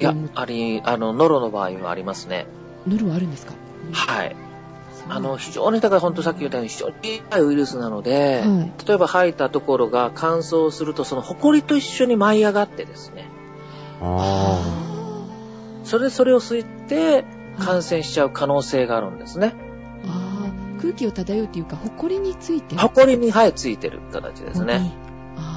[0.00, 2.46] いやて思っ、て、あり、あの、ノロの場合はありますね。
[2.86, 3.54] ノルはあるんですか？
[3.92, 4.36] はい。
[5.08, 13.28] そあの、非常に、だから本当さっき言ったように非常に小さいウイルスなので、はい例えば吐いたところが乾燥すると、その埃と一緒に舞い上がってですね、
[14.00, 14.60] あ
[15.84, 17.24] それでそれを吸って
[17.58, 19.54] 感染しちゃう可能性があるんですね。
[20.80, 22.76] 空気を漂うっていうか、埃について？
[22.76, 22.80] る。
[22.80, 24.92] 埃に生えついてる形ですね。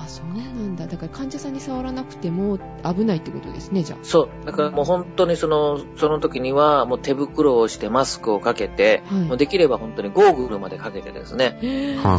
[0.02, 0.88] ああ、そうなんだ。
[0.88, 4.46] だから患者さんに触らなくても危ないってことですね、じゃそう。
[4.46, 9.16] だからもう本当にその、その時にはもう手袋をしてマスクをかけて、あ。
[9.16, 11.58] はいもうできれば本当にゴーグルまでかけてですね。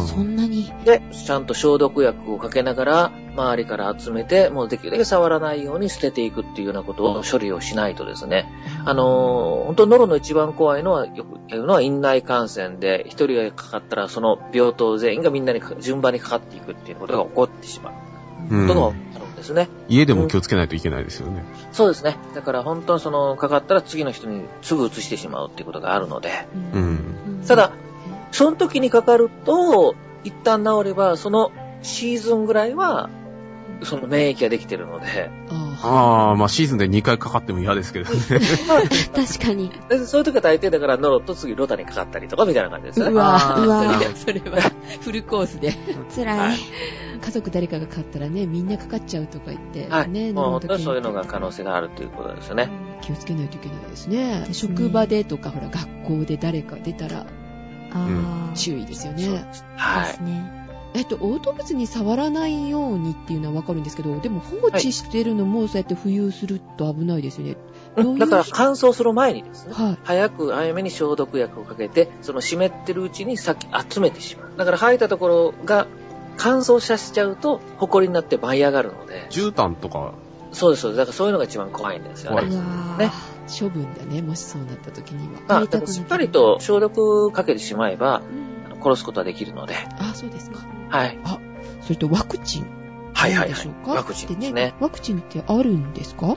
[0.07, 0.71] そんなに。
[0.85, 8.51] で、ちゃんと消毒薬をかけながら、周りから集めて、もうできるだけ触らないように捨てていくっていうようなことを処理をしないとですね、
[8.85, 17.93] あのー本当ノロの一番怖いのは、よく言うのは院内感染で、一人がかかったらその病棟全員がみんなにか順番にかかっていくっていうことが起こってしまう
[18.51, 18.67] うん。
[18.67, 19.69] ことがあるんですね。
[19.87, 21.43] 家でも気をつけないといけないですよね。
[21.71, 22.17] そうですね。
[22.35, 26.29] だから本当はその、かかったら次の人にすぐ移してしまうっていうことがあるので、
[26.73, 26.77] う。
[26.77, 27.71] うんただ、
[28.31, 33.09] その時にかかると、一旦治れば、そのシーズンぐらいは、
[33.85, 35.29] その免疫ができてるので、
[35.81, 36.35] ああ。
[36.35, 38.17] まあシーズンで2回かかっても嫌ですけどね。
[39.15, 39.71] 確かに。
[39.89, 43.11] でそういう時は大抵だからノロと次ロタにかかったりとかみたいな感じですよね。
[43.11, 45.73] うわうわそれは、フルコースで。
[46.15, 46.59] 辛はいい。
[47.21, 50.09] 家族誰かがかかったらね、みんなかかっちゃうとか言って、はい。
[50.09, 52.69] ね、もう本当にそういうのが可能性があるということですよね。
[53.01, 54.47] 気をつけないといけないですね。
[54.51, 57.25] 職場でとか、ほら、学校で誰か出たら。
[58.55, 59.23] 注意ですよね。
[59.23, 59.63] そうです。
[60.21, 60.62] ね。
[60.95, 67.57] えっと、オート物に触らないようにっていうのはわかるんですけど、でも放置してるのもそうやって浮遊すると危ないですよね。
[67.95, 69.97] どういうだから乾燥する前にですね、はい。
[70.03, 74.51] 早く早めに消毒薬をかけて、その湿ってるうちに先集めてしまう。
[74.55, 75.87] だから吐いたところが
[76.37, 80.13] 乾燥させちゃうと、埃になって舞い上がるので、絨毯とか、
[80.51, 80.97] そうです、そうです。
[80.97, 82.47] だからそういうのが一番怖いんですよね。
[82.99, 83.11] ね
[83.47, 85.41] 処分だね、もしそうなった時には。
[85.47, 88.52] まあ、しっかりと消毒かけてしまえば、うん
[88.83, 90.59] 殺すことはできるので、あ、そうですか。
[90.89, 91.17] はい。
[91.81, 92.67] それとワクチン。
[93.13, 93.73] はいはいはいどうでしょう。
[93.85, 93.91] か？
[93.93, 94.73] ワクチンですね。
[94.79, 96.35] ワクチンってあるんですか？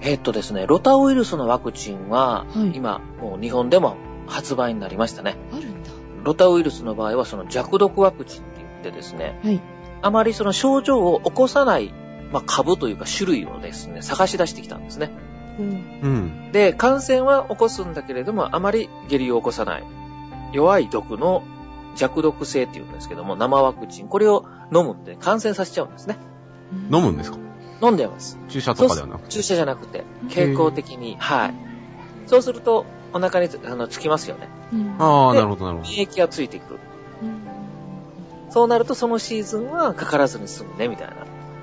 [0.00, 3.96] えーっとですね、ロタウイルスのワクチンは、はい今、もう日本でも
[4.26, 5.36] 発売になりましたね。
[5.52, 5.90] あるんだ。
[6.22, 9.60] ロタウイルスの場合は、その弱毒ワクチンって言ってですね、はい。
[10.02, 11.92] あまりその症状を起こさない、
[12.32, 15.10] まあ、株というか種類をですね、探し出してきたんですね。
[15.58, 16.00] うん。
[16.02, 16.08] う
[16.48, 16.52] ん。
[16.52, 19.84] で、感染は起こすんだけれども、あまり下痢を起こさない。
[20.52, 21.42] 弱い毒の
[21.96, 24.08] 弱毒性っていうんですけども、生ワクチン。
[24.08, 26.16] これを飲むんで感染させちゃうんですね。
[26.90, 27.38] 飲むんですか？
[27.80, 28.38] 飲んでます。
[28.48, 29.22] 注射とかではなく？
[29.24, 29.28] て。
[29.30, 31.16] 注射じゃなくて、傾向的に。
[31.18, 31.54] はい。
[32.26, 34.48] そうすると、お腹につあのつきますよね。
[34.72, 35.88] うんああ、でなるほど、なるほど。
[35.90, 36.80] 免疫がついてくる。
[37.22, 37.38] うん
[38.50, 41.14] そうなると、そのシーズンはかからずに済むね、みたいな。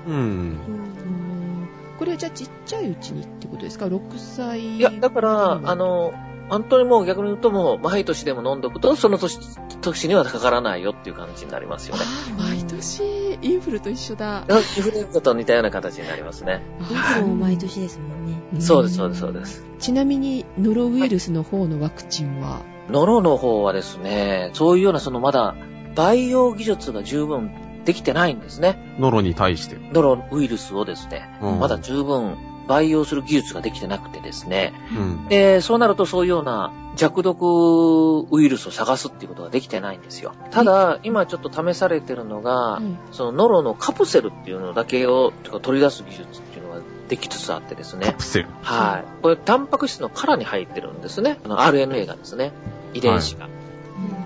[0.06, 0.14] うん。
[0.14, 6.12] うんこれはじゃあちっちゃいうちにってことですか ?6 歳いや、だから、あ、の、
[6.48, 9.38] 本当にもう逆に言うともう、毎年でも飲んどくと、その年、
[9.80, 12.02] 年にはかからないよっていう感じになりますよね。
[12.38, 14.44] 毎年、インフルと一緒だ。
[14.48, 16.62] インフルエンザと似たような形になりますね。
[16.90, 18.58] インフルも毎年ですもんね。
[18.58, 19.64] んそうです、そうです、そうです。
[19.78, 25.56] ちなみに、ノロウイルスの方のワクチンは、ノロの方はですね、そういうようなそのまだ、
[25.96, 27.50] 培養技術が十分
[27.84, 28.96] できてないんですね。
[28.98, 29.76] ノロに対して。
[29.92, 34.72] ノロウイルスをですね、うんまだ十分培養する技術ができてなくてですね。
[34.96, 35.28] うん。
[35.28, 40.32] で、そうなるとそういうような弱毒ウイルスを探すっていうことができてないんですよ。
[40.50, 48.14] ただ、今ちょっと試されてるのが、はいそのノロのカプセルっていうのだけを取り出す技術っていうのができつつあってですカね。
[48.16, 48.48] プセル。
[48.62, 49.22] はい。
[49.22, 51.38] これ、タンパク質の殻に入ってるんですね。
[51.44, 52.52] あの RNA がですね。
[52.94, 53.48] 遺伝子が。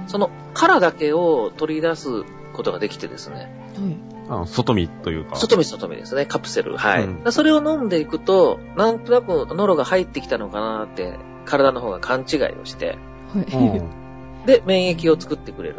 [0.07, 3.37] その殻だけを取り出すことができてですね。
[3.77, 4.20] はい。
[4.31, 5.37] あ外見というか。
[5.37, 6.25] 外見外見ですね。
[6.25, 6.77] カプセル。
[6.77, 7.05] はい。
[7.05, 12.97] うんそれを飲んでいくと、なんとなくノロが入ってきたのかなって、体の方が勘違いをして、
[13.35, 13.81] うはい。
[13.81, 14.47] ん。
[14.47, 15.77] で、免疫を作ってくれる。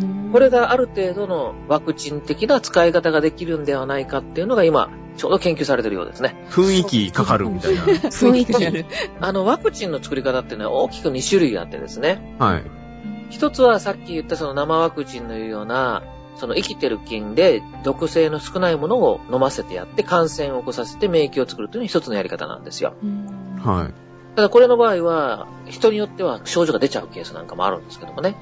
[0.00, 6.36] うんこれがある程度のワクチン的な使い方ができるんではないかっていうのが今、ちょうど研究されてるようですね。
[6.50, 7.82] 雰囲気かかるみたいな。
[7.82, 8.84] 雰囲気ある。
[9.20, 12.36] あの、ワクチンの作り方っていうのは大きく2種類あってですね。
[12.38, 12.62] はい。
[13.30, 16.02] 一つはさっき言ったその生ワクチンのような、
[16.38, 22.94] その生きてる菌で毒性の少ないものを飲ませてやって感染を起こさせて免疫を作るというのが一つのやり方なんですよ。
[23.02, 24.08] うんはい。
[24.36, 28.36] ただこれの場合は、人によっては症状が出ちゃうケースなんかもあるんですけどもね。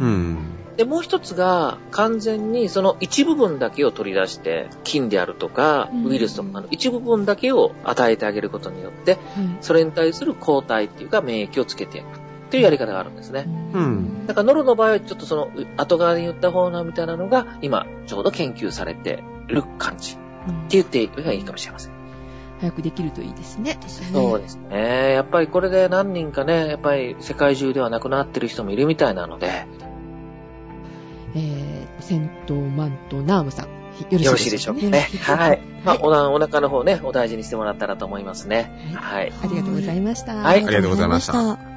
[0.00, 0.38] うんうん。
[0.76, 9.20] で、もう一つが、完全にその一部分だけを取り出して、菌であるとかう、んウイルスとかの一部分だけを与えてあげることによって、はい
[9.60, 12.23] それに対する抗体っていうか免疫をつけていく
[12.54, 13.44] っていうやり方があるんですね。
[13.74, 20.20] うんだからノロの場合はちょっとその後側に言った方なみたいなのが今ちょうど研究されてる感じって
[20.70, 21.92] 言っていくのがいいかもしれません。
[22.60, 23.78] 早くできるといいですね。
[23.86, 25.12] そうですね。
[25.12, 29.66] やっぱりこれで何人かね、やっぱり世界中では亡くなってる人もいるみたいなので。
[31.36, 33.68] えー、戦闘マントナームさん。
[34.10, 35.08] よろしいでしょうかね。
[35.22, 35.60] はい。
[35.84, 38.92] まあ、おお腹の方ね、お大事にしてもらったらと思いますね。
[38.94, 39.32] はい。
[39.42, 40.34] ありがとうございました。
[40.34, 40.64] はい。
[40.64, 41.73] ありがとうございました。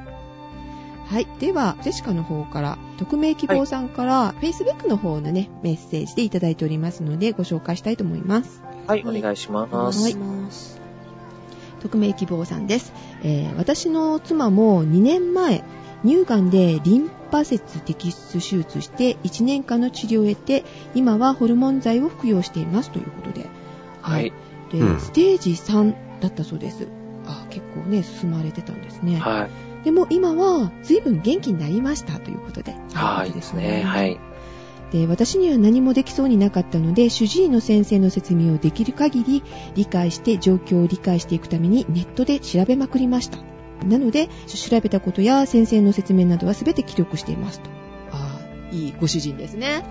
[1.08, 1.26] はい。
[1.40, 8.62] では、ジェシカの方から、匿名希望さんから、Facebook の方のね、メッセージでいただいておりますので、ご紹介したいと思います。
[8.86, 10.02] はい、お願いします。
[10.02, 10.16] はい。
[11.80, 12.92] 匿名希望さんです。
[13.22, 15.64] えー、私の妻も2年前、
[16.04, 23.46] 乳がんでリンパ節摘出手術して1年間の治療を得て、今はホルモン剤を服用していますということで。
[24.02, 24.32] はい。
[24.70, 26.86] で、うん、ステージ3だったそうです。
[27.26, 29.18] あ、結構ね、進まれてたんですね。
[29.18, 29.67] はい。
[29.88, 32.76] でも今は随分元気になりましたということで。
[32.92, 33.32] はい。
[33.32, 33.84] ですね。
[33.84, 34.20] はい。
[34.92, 39.42] で私には何もできそうになかったので主治医の先生の説明をできる限り
[39.74, 43.38] 理解して状況を理解していくためにネットで調べまくりました
[43.86, 47.70] なので、調べたことや先生の説明などは全て記録していますと。
[48.12, 49.84] ああ、いいご主人ですね。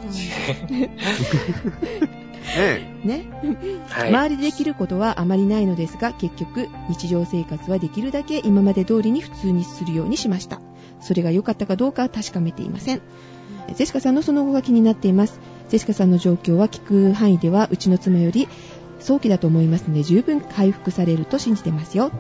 [3.04, 3.26] ね、
[3.90, 10.62] はい、周りでできることはあまりないのですが、結局、日常生活はできるだけ今まで通りに普通にするようにしました。
[11.02, 13.02] それが良かったかどうかは確かめていません。
[13.76, 15.40] ジェシカさんのその後が気になっています。
[15.70, 18.48] ジェシカさんの状況は聞く範囲では、うちの妻より
[19.00, 22.12] 早期だと思いますので、十分回復されると信じてますよ。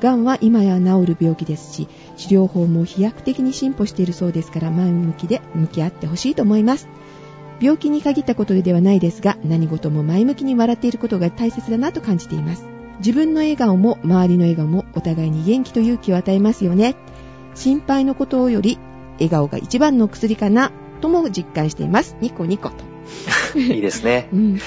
[0.00, 6.88] がんは今や治る病気ですし、治療法も飛躍的に進歩しているそうですから前向きで向き合ってほしいと思います。
[7.62, 12.66] 病気に限ったことではないですが、何事も前向きに笑っていることが大切だなと感じています。
[12.98, 16.96] 自分の笑顔も周りの笑顔もお互いに元気と勇気を与えますよね。
[17.54, 18.78] 心配のことより
[19.14, 22.16] 笑顔が一番の薬かなとも実感しています。
[22.20, 22.76] ニコニコと。
[23.58, 24.28] いいですね。
[24.34, 24.58] うん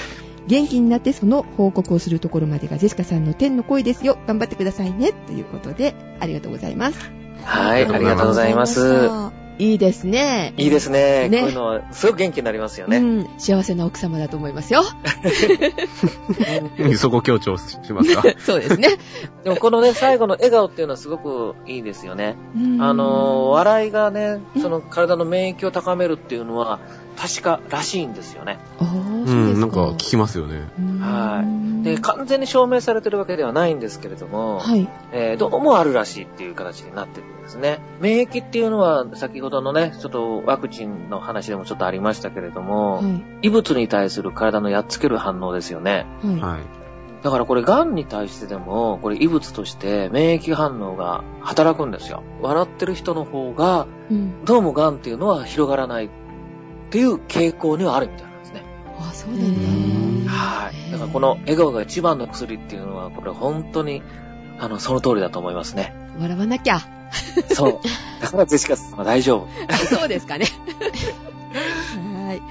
[0.46, 4.16] 元気になってその報告をするところまでがジェシカさんの天の声ですよ。
[4.28, 5.12] 頑張ってくださいね。
[5.26, 7.10] ということで、ありがとうございます。
[7.42, 9.45] はい、ありがとうございます。
[9.58, 10.52] いいですね。
[10.56, 11.28] いいですね。
[11.28, 12.98] ねこういうのは、すごく元気になりますよね。
[12.98, 14.82] うん、幸せな奥様だと思いますよ。
[16.96, 18.22] そこ強調しますか？
[18.38, 18.88] そうですね。
[19.44, 22.36] でもこのね、最後の笑顔っていうのはすごくいいですよね。
[22.80, 26.78] あの、笑いがね、その体の免疫を高めるっていうのは、
[27.16, 28.58] 確からしいんですよね。
[28.78, 29.60] ああ、そうですか？
[29.60, 30.68] なんか聞きますよね。
[31.00, 31.44] は
[31.82, 31.84] い。
[31.84, 34.88] で、完全に証明されてるわけではないんですけれども、はい。
[35.12, 37.78] えー、どうもあるらしいっていう形になってるんですね。
[38.00, 46.06] 免疫っていうのは、先ほどのね、ちょっとワクチンの話でもちょっとありましたけれども、はい、異物に対する体のやっつける反応ですよね。
[46.22, 46.60] はい。
[47.22, 52.22] だからこれ、癌に対してでも、これ異物として免疫反応が働くんですよ。
[52.40, 53.86] 笑ってる人の方が、
[54.44, 56.08] どうも癌っていうのは広がらないっ
[56.90, 58.25] ていう傾向にはあるみたい。
[59.00, 60.30] あ、そうなんだ。
[60.30, 60.92] はい。
[60.92, 64.02] だからこの笑顔が一番の薬っていうのは、これ本当に、
[64.58, 65.94] あの、その通りだと思いますね。
[66.18, 66.80] 笑わなきゃ。
[67.54, 67.80] そう。
[68.20, 69.74] だからジェシカさんは大丈夫。
[69.86, 70.46] そうですかね。
[72.26, 72.42] はい。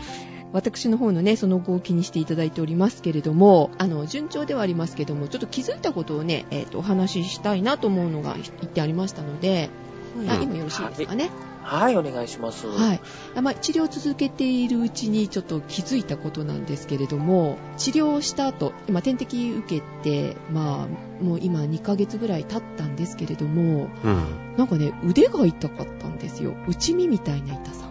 [0.54, 9.70] 私の方のね、その後を気にしていただいておりますけれども、あの、順調ではありますけども、ちょっと気づいたことをね、えっ、ー、と、お話ししたいなと思うのが言ってありましたので、
[10.16, 11.30] うん、あ今よろしいですかね。
[11.66, 12.68] はい、お願いします。
[12.68, 13.02] はい。
[13.42, 26.56] まあ、治療を続けているうちにちょっと気づいたことなんですけれども、治療をした後、今点滴受けて、まあ、もう今2ヶ月ぐらい経ったんですけれども、うん、なんかね、腕が痛かったんですよ。
[26.68, 27.90] 内身みたいな痛さ。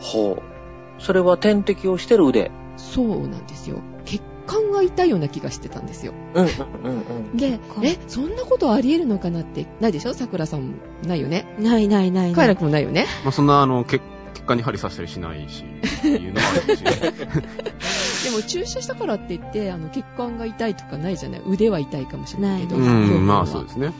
[0.00, 1.02] ほう。
[1.02, 3.80] それは点滴をしてる腕そうなんですよ。
[4.04, 6.12] 血管が痛いような気がしてたんですよ。
[6.34, 10.14] うんうんうんで、え、そんなことあり得るのかなって、ないでしょ？
[10.14, 10.74] 桜さん
[11.06, 11.54] ないよね。
[11.58, 13.06] ないないない快楽もないよね。
[13.24, 14.00] まあそんなあの、血
[14.46, 15.64] 管に針刺したりしないし、
[16.06, 16.82] いうのもあるし。
[18.24, 21.42] でも注射したからって言って、あの、血管が痛いとかないじゃない？
[21.46, 22.76] 腕は痛いかもしれないけど。
[22.76, 23.92] うん、まあそうですね。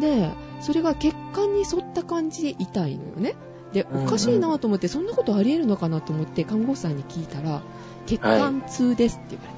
[0.00, 3.34] で、それが血管に沿った感じで痛いのよね。
[3.72, 7.62] で、おかしいなと思って、そんなことあり得るのかなと思って、看護師さんに聞いたら、
[8.06, 9.57] 血管痛ですって言われて。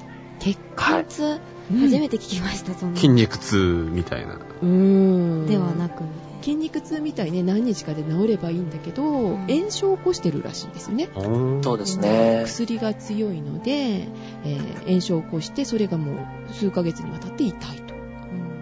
[0.75, 1.39] 管痛、はい、
[1.79, 2.99] 初めて聞きました、そんな。
[2.99, 3.55] 筋肉痛
[3.91, 4.35] みたいな。
[4.35, 4.67] うー
[5.43, 5.47] ん。
[5.47, 6.03] ではなく。
[6.41, 11.09] 筋肉痛みたいね、何日かで治ればいいんだけど、うん、炎症を起こしてるらしいんですよね。
[11.61, 12.41] そうですね。
[12.45, 16.13] 薬が強いので、えー、炎症を起こして、それがも
[16.49, 17.93] う数ヶ月にわたって痛いと。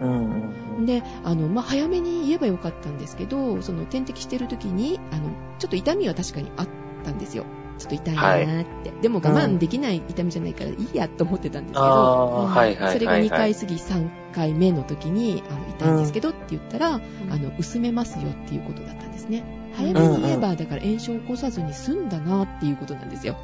[0.01, 6.67] うん、うん、で、あの、まあ、早めに言えばよかったんですけど、その点滴してる時に、あの、ちょっと痛みは確かにあっ
[7.03, 7.45] たんですよ。
[7.79, 19.43] ちょっと痛いなーって、はい、でも我慢できない痛みじゃないからいいやと思ってたんですけど、はいはい、それが2回過ぎ3回目の時に、あの痛いんですけどって言ったら、うん、あの薄めますよっていうことだったんですね。
[19.75, 23.37] 早めに言えば、だから炎症を起こさずに済んだなっていうことなんですよ。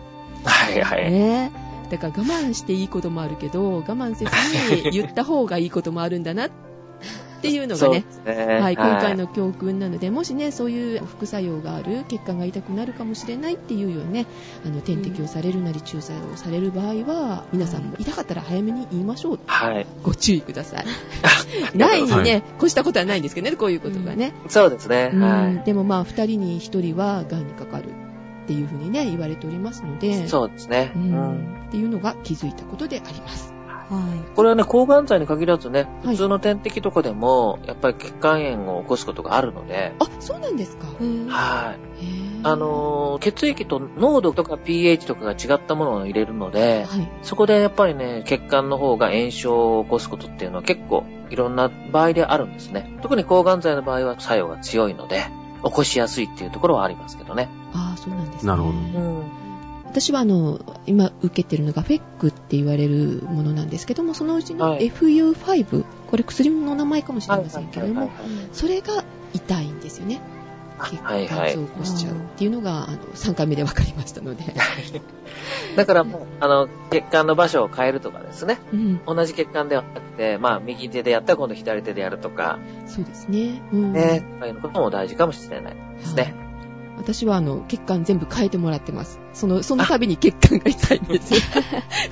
[0.43, 1.11] はいはい。
[1.11, 1.51] ね。
[1.89, 6.49] だから我慢していいこともあるけど、我慢せずに言った方がいいこともあるんだなっ
[7.45, 14.25] ていうのがね、ねはい、今回の教訓なので、もしね、そういう副作用がある、血管が痛くなるかもしれないっていうようにね、
[14.65, 19.39] あの、点滴をされるなり、注射をされる場合は、皆さんも痛かったら早めに言いましょう。
[19.45, 19.85] はい。
[20.03, 20.85] ご注意ください。
[21.77, 24.33] ないにね、越したことはないんですけどね、こういうことがね。
[24.47, 25.11] そうですね。
[25.13, 25.65] はい。
[25.65, 27.85] でもまあ、二人に一人は癌にかかる。
[28.45, 30.27] っていうふうにね、言われておりますので。
[30.27, 30.91] そうですね。
[30.95, 31.65] うん。
[31.67, 33.54] っていうのが気づいたことであります。
[33.89, 34.35] はい。
[34.35, 39.93] これはね、抗がん剤に限らずね、普通の点滴とかでも、やっぱり血管炎を起こすことがあるので。
[39.99, 40.87] あ、そうなんですか
[41.29, 41.79] はい。
[42.43, 52.97] あの、血液と濃度とか pH とかが違ったものを入れるので、はい、そこでやっぱりね、血管の方が炎症を起こすことっていうのは結構いろんな場合であるんですね。
[53.01, 55.23] 特に抗がん剤の場合は作用が強いので、
[55.63, 57.49] 起こしやすいっていうところはありますけどね。
[57.73, 58.47] ああ、そうなんですね。
[58.47, 58.77] なるほど。
[58.77, 59.44] うん
[59.95, 68.11] 私はあの、今受けてるのがフェックって言われるものなんですけども、そのうちの FU5、これ薬の名前かもしれませんけれども、
[68.51, 70.19] それが痛いんですよね。
[70.83, 74.43] 血管痛を起こしちゃうっていうのが、あの、3回目で分かりましたので。
[75.77, 78.59] だからもう、あの、血管の場所を変えるとかですね。
[78.73, 82.59] うん、同じ血管ではなくて、まあ、右手でやったら今度左手でやるとか。
[82.85, 83.61] そうですね。
[83.71, 86.23] うん、ね、そういうことも大事かもしれないですね。
[86.23, 86.44] はい
[86.97, 89.19] 私はあの、血管全部変えてもらってます。
[89.33, 91.39] その、その度に血管が痛いんですよ。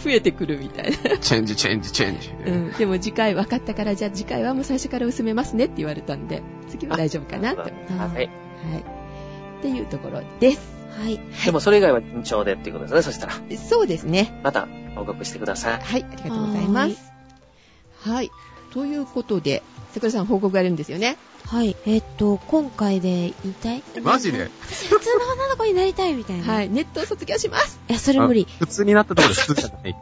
[0.03, 1.17] 増えてくるみたいな。
[1.17, 2.29] チェンジ、チェンジ、チェンジ。
[2.29, 2.71] うん。
[2.73, 7.61] でも次回分かったから、じゃあ次回はもう最初から薄めますねって言われたんで、次は大丈夫かなと。
[7.61, 7.71] はい。
[7.95, 8.27] はい。
[8.27, 10.73] っていうところです。
[10.99, 11.19] はい。
[11.45, 13.33] でもそれ以外は緊張でっていうことですね、そしたら。
[13.57, 14.39] そうですね。
[14.43, 15.81] また報告してください。
[15.81, 17.11] はい、ありがとうございます。
[18.01, 18.31] はい。
[18.73, 21.17] ということで、桜さん報告があるんですよね。
[21.53, 21.75] はい。
[21.85, 23.83] えー、っと、今回で言いたい？
[24.01, 24.49] マジで？
[24.67, 26.51] 私普通の女の子になりたいみたいな。
[26.51, 26.69] はい。
[26.69, 27.79] ネットを卒業します。
[27.87, 28.47] いや、それ無理。
[28.57, 29.95] 普通になったところで普通じゃない。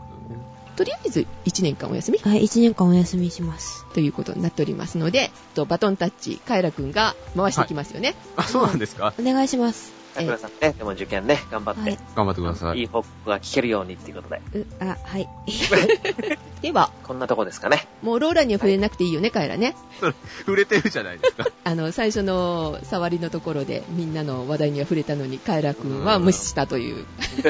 [0.78, 0.86] と？
[0.86, 2.20] りあえず1年間お休み？
[2.20, 3.86] はい、1年間お休みします。
[3.94, 8.16] ということになっておりますので、とバトンタッチ、カエラくんが回していきますよね。
[8.38, 9.14] はい、あ、そうなんですか？
[9.20, 9.92] お願いします。
[10.14, 12.80] 桜さんね、でも受験ね、頑張って、はい、頑張ってください。
[12.80, 14.42] いい報告が聞けるようにっていうことで。
[14.60, 15.28] う、あ、はい。
[16.62, 17.88] では、こんなとこですかね。
[18.04, 19.76] もうローラには触れなくていいよね、カエラね。
[20.00, 21.46] それ、触れてるじゃないですか。
[21.64, 27.06] あの、最初の触りのところで、みんなの話題には触れたのに、カエラくんは無視したという。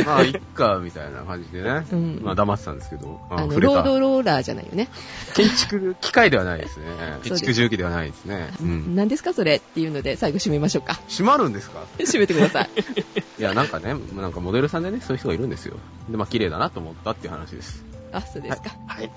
[0.05, 1.85] まあ、いっか、みたいな感じでね。
[1.91, 3.19] うん、まあ、黙ってたんですけど。
[3.29, 4.87] あの、ロードローラーじゃないよね。
[5.33, 6.85] 建築機械ではないですね。
[7.23, 8.49] 建築重機ではないですね。
[8.61, 8.95] うん。
[8.95, 10.99] 何ですか、それっていうので、最後締めましょうか。
[11.09, 11.85] 閉まるんですか？
[11.99, 12.50] 閉めてください。
[13.39, 15.75] いや、なんかね、なんかモデルさんでね、そういう人がいるんですよ。
[16.09, 17.83] で、まあ、綺麗だなと思ったっていう話です。
[18.11, 18.71] あ、そうですか。
[18.87, 19.11] はい。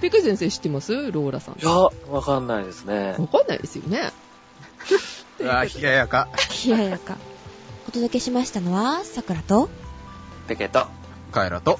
[0.00, 1.12] ペク先生知ってます？
[1.12, 1.54] ローラさん。
[1.54, 3.14] いや、わかんないですね。
[3.18, 4.12] わかんないですよね。
[5.48, 6.28] あ、冷ややか。
[6.64, 7.16] 冷ややか。
[7.88, 9.68] お届けしましたのは、さくらと、
[10.48, 10.86] ペケと、
[11.30, 11.78] カエラと、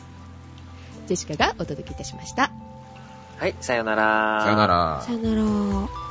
[1.08, 2.50] ジェシカがお届けいたしました。
[3.38, 4.42] はい、さよなら。
[4.44, 5.02] さよなら。
[5.02, 6.05] さよなら。